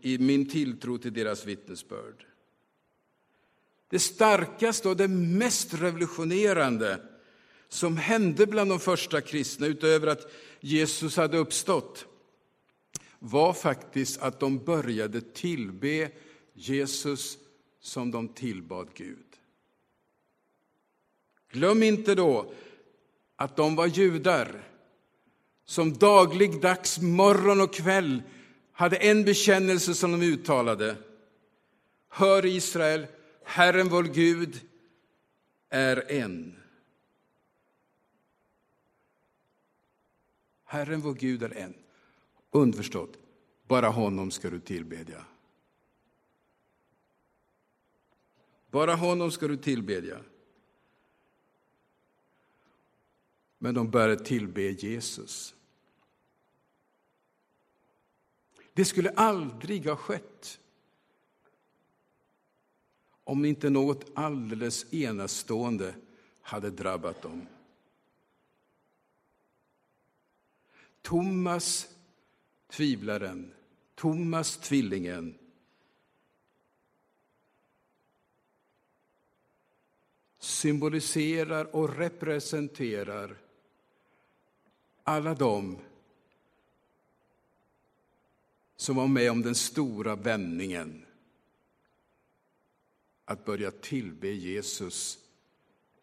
i 0.00 0.18
min 0.18 0.48
tilltro 0.48 0.98
till 0.98 1.12
deras 1.12 1.44
vittnesbörd. 1.44 2.26
Det 3.88 3.98
starkaste 3.98 4.88
och 4.88 4.96
det 4.96 5.08
mest 5.08 5.74
revolutionerande 5.74 7.00
som 7.68 7.96
hände 7.96 8.46
bland 8.46 8.70
de 8.70 8.80
första 8.80 9.20
kristna, 9.20 9.66
utöver 9.66 10.06
att 10.06 10.32
Jesus 10.60 11.16
hade 11.16 11.38
uppstått, 11.38 12.06
var 13.24 13.52
faktiskt 13.52 14.22
att 14.22 14.40
de 14.40 14.58
började 14.58 15.20
tillbe 15.20 16.10
Jesus 16.52 17.38
som 17.80 18.10
de 18.10 18.28
tillbad 18.28 18.88
Gud. 18.94 19.26
Glöm 21.48 21.82
inte 21.82 22.14
då 22.14 22.52
att 23.36 23.56
de 23.56 23.76
var 23.76 23.86
judar 23.86 24.62
som 25.64 25.92
dagligdags, 25.92 26.98
morgon 26.98 27.60
och 27.60 27.74
kväll 27.74 28.22
hade 28.72 28.96
en 28.96 29.24
bekännelse 29.24 29.94
som 29.94 30.12
de 30.12 30.26
uttalade. 30.26 30.96
Hör 32.08 32.46
Israel, 32.46 33.06
Herren 33.44 33.88
vår 33.88 34.02
Gud 34.02 34.60
är 35.68 36.12
en. 36.12 36.56
Herren 40.64 41.00
vår 41.00 41.14
Gud 41.14 41.42
är 41.42 41.56
en. 41.56 41.81
Underförstått, 42.54 43.18
bara 43.66 43.88
honom 43.88 44.30
ska 44.30 44.50
du 44.50 44.60
tillbedja. 44.60 45.24
Bara 48.70 48.94
honom 48.94 49.30
ska 49.30 49.48
du 49.48 49.56
tillbedja. 49.56 50.20
Men 53.58 53.74
de 53.74 53.90
började 53.90 54.24
tillbe 54.24 54.62
Jesus. 54.62 55.54
Det 58.72 58.84
skulle 58.84 59.10
aldrig 59.10 59.86
ha 59.86 59.96
skett 59.96 60.60
om 63.24 63.44
inte 63.44 63.70
något 63.70 64.10
alldeles 64.14 64.94
enastående 64.94 65.94
hade 66.40 66.70
drabbat 66.70 67.22
dem. 67.22 67.46
Thomas, 71.02 71.88
tvivlaren, 72.72 73.54
Thomas, 73.94 74.56
tvillingen, 74.56 75.38
symboliserar 80.38 81.76
och 81.76 81.96
representerar 81.96 83.36
alla 85.02 85.34
de 85.34 85.78
som 88.76 88.96
var 88.96 89.08
med 89.08 89.30
om 89.30 89.42
den 89.42 89.54
stora 89.54 90.16
vändningen 90.16 91.06
att 93.24 93.44
börja 93.44 93.70
tillbe 93.70 94.28
Jesus 94.28 95.18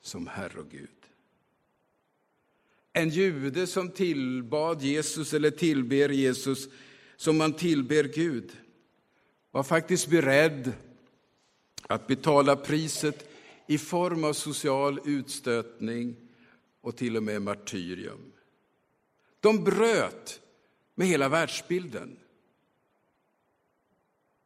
som 0.01 0.27
Herre 0.27 0.59
och 0.59 0.69
Gud. 0.69 0.98
En 2.93 3.09
jude 3.09 3.67
som 3.67 3.89
tillbad 3.89 4.81
Jesus 4.81 5.33
eller 5.33 5.51
tillber 5.51 6.09
Jesus 6.09 6.67
som 7.15 7.37
man 7.37 7.53
tillber 7.53 8.03
Gud 8.03 8.51
var 9.51 9.63
faktiskt 9.63 10.07
beredd 10.07 10.73
att 11.87 12.07
betala 12.07 12.55
priset 12.55 13.29
i 13.67 13.77
form 13.77 14.23
av 14.23 14.33
social 14.33 14.99
utstötning 15.05 16.15
och 16.81 16.97
till 16.97 17.17
och 17.17 17.23
med 17.23 17.41
martyrium. 17.41 18.31
De 19.39 19.63
bröt 19.63 20.41
med 20.95 21.07
hela 21.07 21.29
världsbilden 21.29 22.17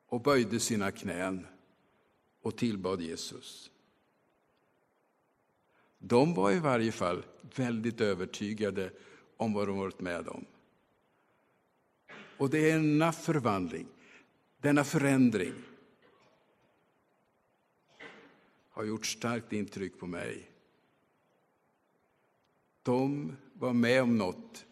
och 0.08 0.22
böjde 0.22 0.60
sina 0.60 0.92
knän 0.92 1.48
och 2.42 2.58
tillbad 2.58 3.02
Jesus. 3.02 3.72
De 6.06 6.34
var 6.34 6.52
i 6.52 6.60
varje 6.60 6.92
fall 6.92 7.26
väldigt 7.56 8.02
övertygade 8.02 8.92
om 9.38 9.54
vad 9.54 9.68
de 9.68 9.78
varit 9.78 10.00
med 10.00 10.28
om. 10.28 10.46
Och 12.38 12.50
denna 12.50 13.12
förvandling, 13.12 13.88
denna 14.58 14.84
förändring 14.84 15.54
har 18.70 18.84
gjort 18.84 19.06
starkt 19.06 19.54
intryck 19.54 20.00
på 20.00 20.08
mig. 20.08 20.50
De 22.82 23.36
var 23.54 23.74
med 23.74 24.02
om 24.02 24.18
något 24.18 24.66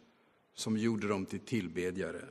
som 0.54 0.78
gjorde 0.78 1.08
dem 1.08 1.26
till 1.26 1.40
tillbedjare. 1.40 2.26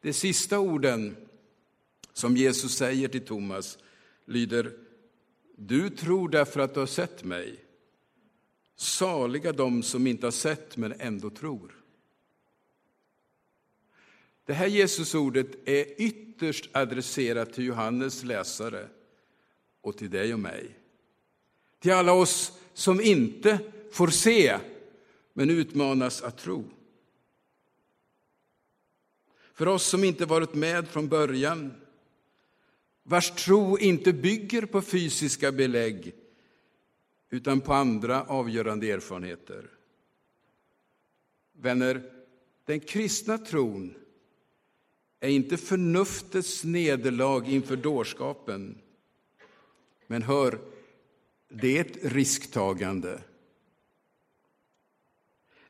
De 0.00 0.12
sista 0.12 0.58
orden 0.58 1.16
som 2.12 2.36
Jesus 2.36 2.76
säger 2.76 3.08
till 3.08 3.26
Thomas 3.26 3.78
lyder 4.30 4.72
Du 5.56 5.90
tror 5.90 6.28
därför 6.28 6.60
att 6.60 6.74
du 6.74 6.80
har 6.80 6.86
sett 6.86 7.24
mig. 7.24 7.64
Saliga 8.76 9.52
de 9.52 9.82
som 9.82 10.06
inte 10.06 10.26
har 10.26 10.30
sett 10.30 10.76
men 10.76 10.92
ändå 11.00 11.30
tror. 11.30 11.74
Det 14.44 14.52
här 14.52 14.66
Jesusordet 14.66 15.68
är 15.68 16.02
ytterst 16.02 16.68
adresserat 16.72 17.52
till 17.52 17.64
Johannes 17.64 18.24
läsare 18.24 18.88
och 19.80 19.98
till 19.98 20.10
dig 20.10 20.34
och 20.34 20.40
mig. 20.40 20.76
Till 21.78 21.92
alla 21.92 22.12
oss 22.12 22.58
som 22.74 23.00
inte 23.00 23.58
får 23.92 24.08
se 24.08 24.58
men 25.32 25.50
utmanas 25.50 26.22
att 26.22 26.38
tro. 26.38 26.64
För 29.52 29.68
oss 29.68 29.84
som 29.84 30.04
inte 30.04 30.26
varit 30.26 30.54
med 30.54 30.88
från 30.88 31.08
början, 31.08 31.79
vars 33.02 33.30
tro 33.30 33.78
inte 33.78 34.12
bygger 34.12 34.66
på 34.66 34.82
fysiska 34.82 35.52
belägg 35.52 36.14
utan 37.30 37.60
på 37.60 37.72
andra 37.72 38.22
avgörande 38.22 38.90
erfarenheter. 38.90 39.70
Vänner, 41.52 42.02
den 42.64 42.80
kristna 42.80 43.38
tron 43.38 43.94
är 45.20 45.28
inte 45.28 45.56
förnuftets 45.56 46.64
nederlag 46.64 47.48
inför 47.48 47.76
dårskapen. 47.76 48.78
Men 50.06 50.22
hör, 50.22 50.58
det 51.48 51.78
är 51.78 51.80
ett 51.80 52.12
risktagande. 52.12 53.20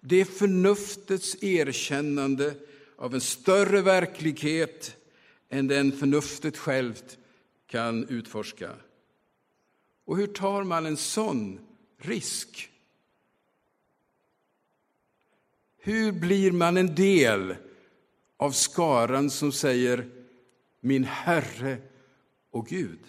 Det 0.00 0.20
är 0.20 0.24
förnuftets 0.24 1.42
erkännande 1.42 2.54
av 2.96 3.14
en 3.14 3.20
större 3.20 3.82
verklighet 3.82 4.96
än 5.48 5.66
den 5.66 5.92
förnuftet 5.92 6.56
självt 6.56 7.18
kan 7.70 8.08
utforska. 8.08 8.76
Och 10.04 10.16
hur 10.16 10.26
tar 10.26 10.64
man 10.64 10.86
en 10.86 10.96
sån 10.96 11.60
risk? 11.96 12.72
Hur 15.78 16.12
blir 16.12 16.52
man 16.52 16.76
en 16.76 16.94
del 16.94 17.56
av 18.36 18.50
skaran 18.50 19.30
som 19.30 19.52
säger 19.52 20.10
min 20.80 21.04
Herre 21.04 21.78
och 22.50 22.66
Gud? 22.66 23.04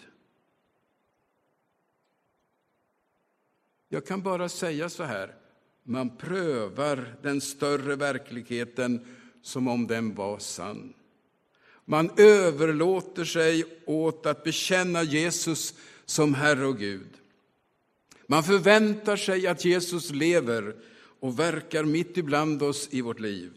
Jag 3.88 4.06
kan 4.06 4.22
bara 4.22 4.48
säga 4.48 4.88
så 4.88 5.02
här, 5.02 5.34
man 5.82 6.16
prövar 6.16 7.16
den 7.22 7.40
större 7.40 7.96
verkligheten 7.96 9.06
som 9.42 9.68
om 9.68 9.86
den 9.86 10.14
var 10.14 10.38
sann. 10.38 10.94
Man 11.84 12.10
överlåter 12.16 13.24
sig 13.24 13.64
åt 13.86 14.26
att 14.26 14.44
bekänna 14.44 15.02
Jesus 15.02 15.74
som 16.04 16.34
Herre 16.34 16.66
och 16.66 16.78
Gud. 16.78 17.08
Man 18.26 18.44
förväntar 18.44 19.16
sig 19.16 19.46
att 19.46 19.64
Jesus 19.64 20.10
lever 20.10 20.76
och 21.20 21.38
verkar 21.38 21.84
mitt 21.84 22.16
ibland 22.16 22.62
oss 22.62 22.88
i 22.90 23.00
vårt 23.00 23.20
liv. 23.20 23.52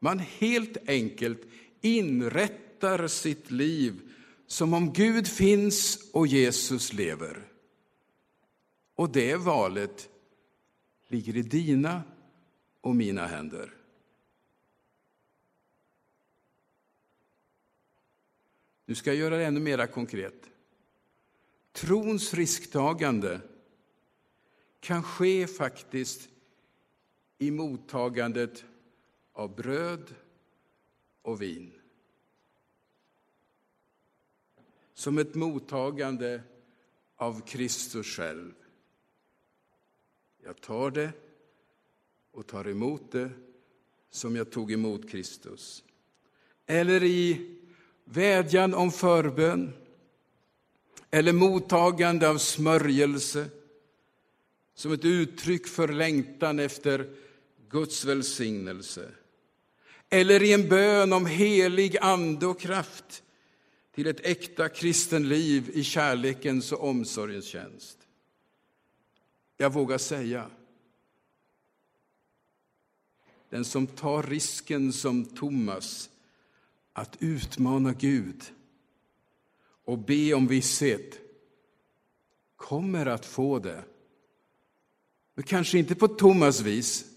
Man 0.00 0.18
helt 0.18 0.88
enkelt 0.88 1.42
inrättar 1.80 3.08
sitt 3.08 3.50
liv 3.50 4.00
som 4.46 4.74
om 4.74 4.92
Gud 4.92 5.28
finns 5.28 6.10
och 6.12 6.26
Jesus 6.26 6.92
lever. 6.92 7.48
Och 8.94 9.10
det 9.10 9.36
valet 9.36 10.08
ligger 11.08 11.36
i 11.36 11.42
dina 11.42 12.02
och 12.80 12.96
mina 12.96 13.26
händer. 13.26 13.77
Nu 18.88 18.94
ska 18.94 19.10
jag 19.10 19.16
göra 19.16 19.36
det 19.36 19.44
ännu 19.44 19.60
mer 19.60 19.86
konkret. 19.86 20.50
Trons 21.72 22.34
risktagande 22.34 23.40
kan 24.80 25.02
ske 25.02 25.46
faktiskt 25.46 26.28
i 27.38 27.50
mottagandet 27.50 28.64
av 29.32 29.56
bröd 29.56 30.14
och 31.22 31.42
vin. 31.42 31.72
Som 34.94 35.18
ett 35.18 35.34
mottagande 35.34 36.42
av 37.16 37.46
Kristus 37.46 38.06
själv. 38.06 38.54
Jag 40.42 40.60
tar 40.60 40.90
det 40.90 41.12
och 42.30 42.46
tar 42.46 42.68
emot 42.68 43.12
det 43.12 43.30
som 44.10 44.36
jag 44.36 44.50
tog 44.50 44.72
emot 44.72 45.10
Kristus. 45.10 45.84
Eller 46.66 47.02
i 47.02 47.57
vädjan 48.10 48.74
om 48.74 48.92
förbön 48.92 49.72
eller 51.10 51.32
mottagande 51.32 52.28
av 52.28 52.38
smörjelse 52.38 53.48
som 54.74 54.92
ett 54.92 55.04
uttryck 55.04 55.66
för 55.66 55.88
längtan 55.88 56.58
efter 56.58 57.10
Guds 57.68 58.04
välsignelse. 58.04 59.10
Eller 60.10 60.42
i 60.42 60.52
en 60.52 60.68
bön 60.68 61.12
om 61.12 61.26
helig 61.26 61.98
ande 61.98 62.46
och 62.46 62.60
kraft 62.60 63.22
till 63.94 64.06
ett 64.06 64.26
äkta 64.26 64.68
kristen 64.68 65.28
liv 65.28 65.70
i 65.74 65.84
kärlekens 65.84 66.72
och 66.72 66.88
omsorgens 66.88 67.44
tjänst. 67.44 67.98
Jag 69.56 69.72
vågar 69.72 69.98
säga, 69.98 70.50
den 73.50 73.64
som 73.64 73.86
tar 73.86 74.22
risken 74.22 74.92
som 74.92 75.24
Thomas 75.24 76.10
att 76.98 77.16
utmana 77.20 77.92
Gud 77.92 78.52
och 79.84 79.98
be 79.98 80.34
om 80.34 80.46
visshet 80.46 81.20
kommer 82.56 83.06
att 83.06 83.26
få 83.26 83.58
det. 83.58 83.84
Men 85.34 85.44
kanske 85.44 85.78
inte 85.78 85.94
på 85.94 86.08
Thomas 86.08 86.60
vis 86.60 87.14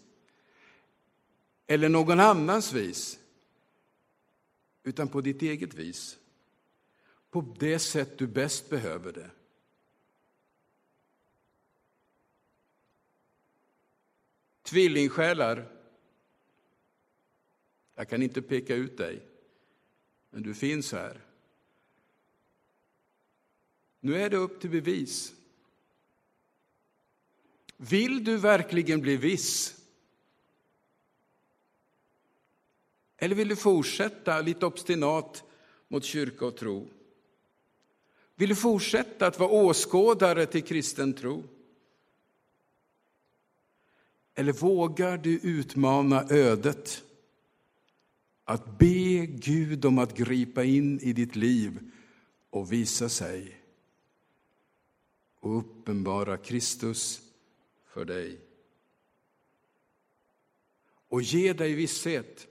eller 1.67 1.89
någon 1.89 2.19
annans 2.19 2.73
vis 2.73 3.19
utan 4.83 5.07
på 5.07 5.21
ditt 5.21 5.41
eget 5.41 5.73
vis. 5.73 6.17
På 7.29 7.55
det 7.59 7.79
sätt 7.79 8.17
du 8.17 8.27
bäst 8.27 8.69
behöver 8.69 9.13
det. 9.13 9.31
Tvillingsjälar. 14.63 15.71
Jag 17.95 18.09
kan 18.09 18.23
inte 18.23 18.41
peka 18.41 18.75
ut 18.75 18.97
dig, 18.97 19.30
men 20.31 20.43
du 20.43 20.53
finns 20.53 20.91
här. 20.91 21.21
Nu 23.99 24.21
är 24.21 24.29
det 24.29 24.37
upp 24.37 24.61
till 24.61 24.69
bevis. 24.69 25.33
Vill 27.77 28.23
du 28.23 28.37
verkligen 28.37 29.01
bli 29.01 29.17
viss? 29.17 29.75
Eller 33.17 33.35
vill 33.35 33.47
du 33.47 33.55
fortsätta 33.55 34.41
lite 34.41 34.65
obstinat 34.65 35.43
mot 35.87 36.03
kyrka 36.03 36.45
och 36.45 36.57
tro? 36.57 36.87
Vill 38.35 38.49
du 38.49 38.55
fortsätta 38.55 39.27
att 39.27 39.39
vara 39.39 39.51
åskådare 39.51 40.45
till 40.45 40.63
kristen 40.63 41.13
tro? 41.13 41.43
Eller 44.35 44.53
vågar 44.53 45.17
du 45.17 45.39
utmana 45.39 46.25
ödet? 46.29 47.03
Att 48.43 48.79
be 48.79 49.25
Gud 49.25 49.85
om 49.85 49.97
att 49.97 50.17
gripa 50.17 50.63
in 50.63 50.99
i 50.99 51.13
ditt 51.13 51.35
liv 51.35 51.91
och 52.49 52.71
visa 52.71 53.09
sig 53.09 53.61
och 55.39 55.57
uppenbara 55.57 56.37
Kristus 56.37 57.21
för 57.85 58.05
dig. 58.05 58.39
Och 61.07 61.21
ge 61.21 61.53
dig 61.53 61.73
visshet 61.73 62.47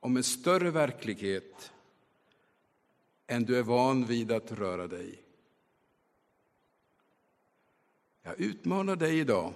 om 0.00 0.16
en 0.16 0.24
större 0.24 0.70
verklighet 0.70 1.72
än 3.26 3.44
du 3.44 3.58
är 3.58 3.62
van 3.62 4.06
vid 4.06 4.32
att 4.32 4.52
röra 4.52 4.86
dig. 4.86 5.22
Jag 8.22 8.40
utmanar 8.40 8.96
dig 8.96 9.18
idag 9.18 9.52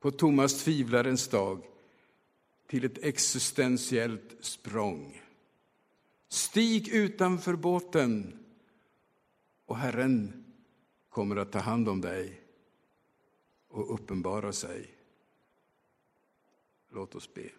på 0.00 0.10
Thomas 0.10 0.64
tvivlarens 0.64 1.28
dag 1.28 1.64
till 2.70 2.84
ett 2.84 3.04
existentiellt 3.04 4.36
språng. 4.40 5.22
Stig 6.28 6.88
utanför 6.88 7.56
båten 7.56 8.38
och 9.64 9.76
Herren 9.76 10.44
kommer 11.08 11.36
att 11.36 11.52
ta 11.52 11.58
hand 11.58 11.88
om 11.88 12.00
dig 12.00 12.40
och 13.68 13.94
uppenbara 13.94 14.52
sig. 14.52 14.94
Låt 16.90 17.14
oss 17.14 17.34
be. 17.34 17.50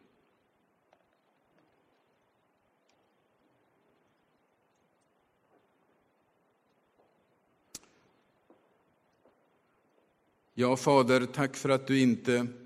Ja, 10.54 10.78
Fader, 10.78 11.26
tack 11.26 11.56
för 11.56 11.69
att 11.69 11.88
du 11.88 12.00
inte 12.00 12.61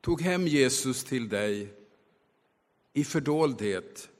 tog 0.00 0.20
hem 0.20 0.46
Jesus 0.46 1.04
till 1.04 1.28
dig 1.28 1.74
i 2.92 3.04
fördoldhet 3.04 4.10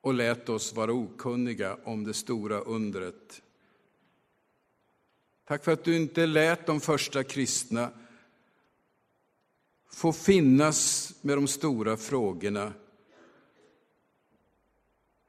och 0.00 0.14
lät 0.14 0.48
oss 0.48 0.72
vara 0.72 0.92
okunniga 0.92 1.78
om 1.84 2.04
det 2.04 2.14
stora 2.14 2.60
undret. 2.60 3.42
Tack 5.44 5.64
för 5.64 5.72
att 5.72 5.84
du 5.84 5.96
inte 5.96 6.26
lät 6.26 6.66
de 6.66 6.80
första 6.80 7.24
kristna 7.24 7.90
få 9.90 10.12
finnas 10.12 11.12
med 11.20 11.36
de 11.36 11.48
stora 11.48 11.96
frågorna. 11.96 12.72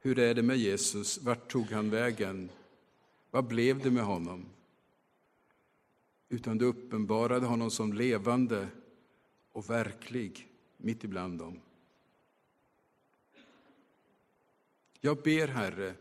Hur 0.00 0.18
är 0.18 0.34
det 0.34 0.42
med 0.42 0.56
Jesus? 0.56 1.18
Vart 1.18 1.50
tog 1.50 1.66
han 1.66 1.90
vägen? 1.90 2.50
Vad 3.30 3.44
blev 3.44 3.82
det 3.82 3.90
med 3.90 4.04
honom? 4.04 4.46
Utan 6.28 6.58
du 6.58 6.64
uppenbarade 6.64 7.46
honom 7.46 7.70
som 7.70 7.92
levande 7.92 8.68
och 9.52 9.70
verklig 9.70 10.48
mitt 10.76 11.04
ibland 11.04 11.38
dem. 11.38 11.60
Jag 15.00 15.22
ber, 15.22 15.48
Herre, 15.48 15.94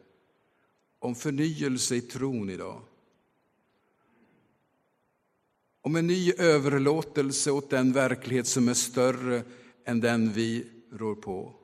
om 1.00 1.16
förnyelse 1.16 1.96
i 1.96 2.02
tron 2.02 2.50
idag. 2.50 2.82
Om 5.82 5.96
en 5.96 6.08
ny 6.08 6.34
överlåtelse 6.34 7.52
åt 7.52 7.70
den 7.70 7.94
verklighet 7.94 8.48
som 8.48 8.68
är 8.68 8.74
större 8.74 9.44
än 9.86 10.00
den 10.00 10.34
vi 10.34 10.72
rår 10.92 11.16
på. 11.16 11.56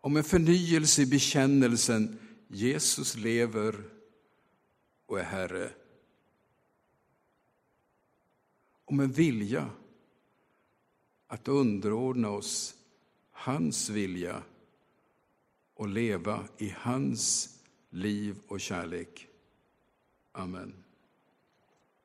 Om 0.00 0.16
en 0.16 0.24
förnyelse 0.24 1.02
i 1.02 1.06
bekännelsen 1.06 2.18
Jesus 2.48 3.16
lever 3.16 3.93
och 5.06 5.20
är 5.20 5.24
Herre. 5.24 5.70
Om 8.84 9.00
en 9.00 9.12
vilja 9.12 9.70
att 11.26 11.48
underordna 11.48 12.30
oss 12.30 12.74
hans 13.30 13.88
vilja 13.88 14.42
och 15.74 15.88
leva 15.88 16.48
i 16.58 16.74
hans 16.78 17.54
liv 17.90 18.38
och 18.48 18.60
kärlek. 18.60 19.28
Amen. 20.32 20.83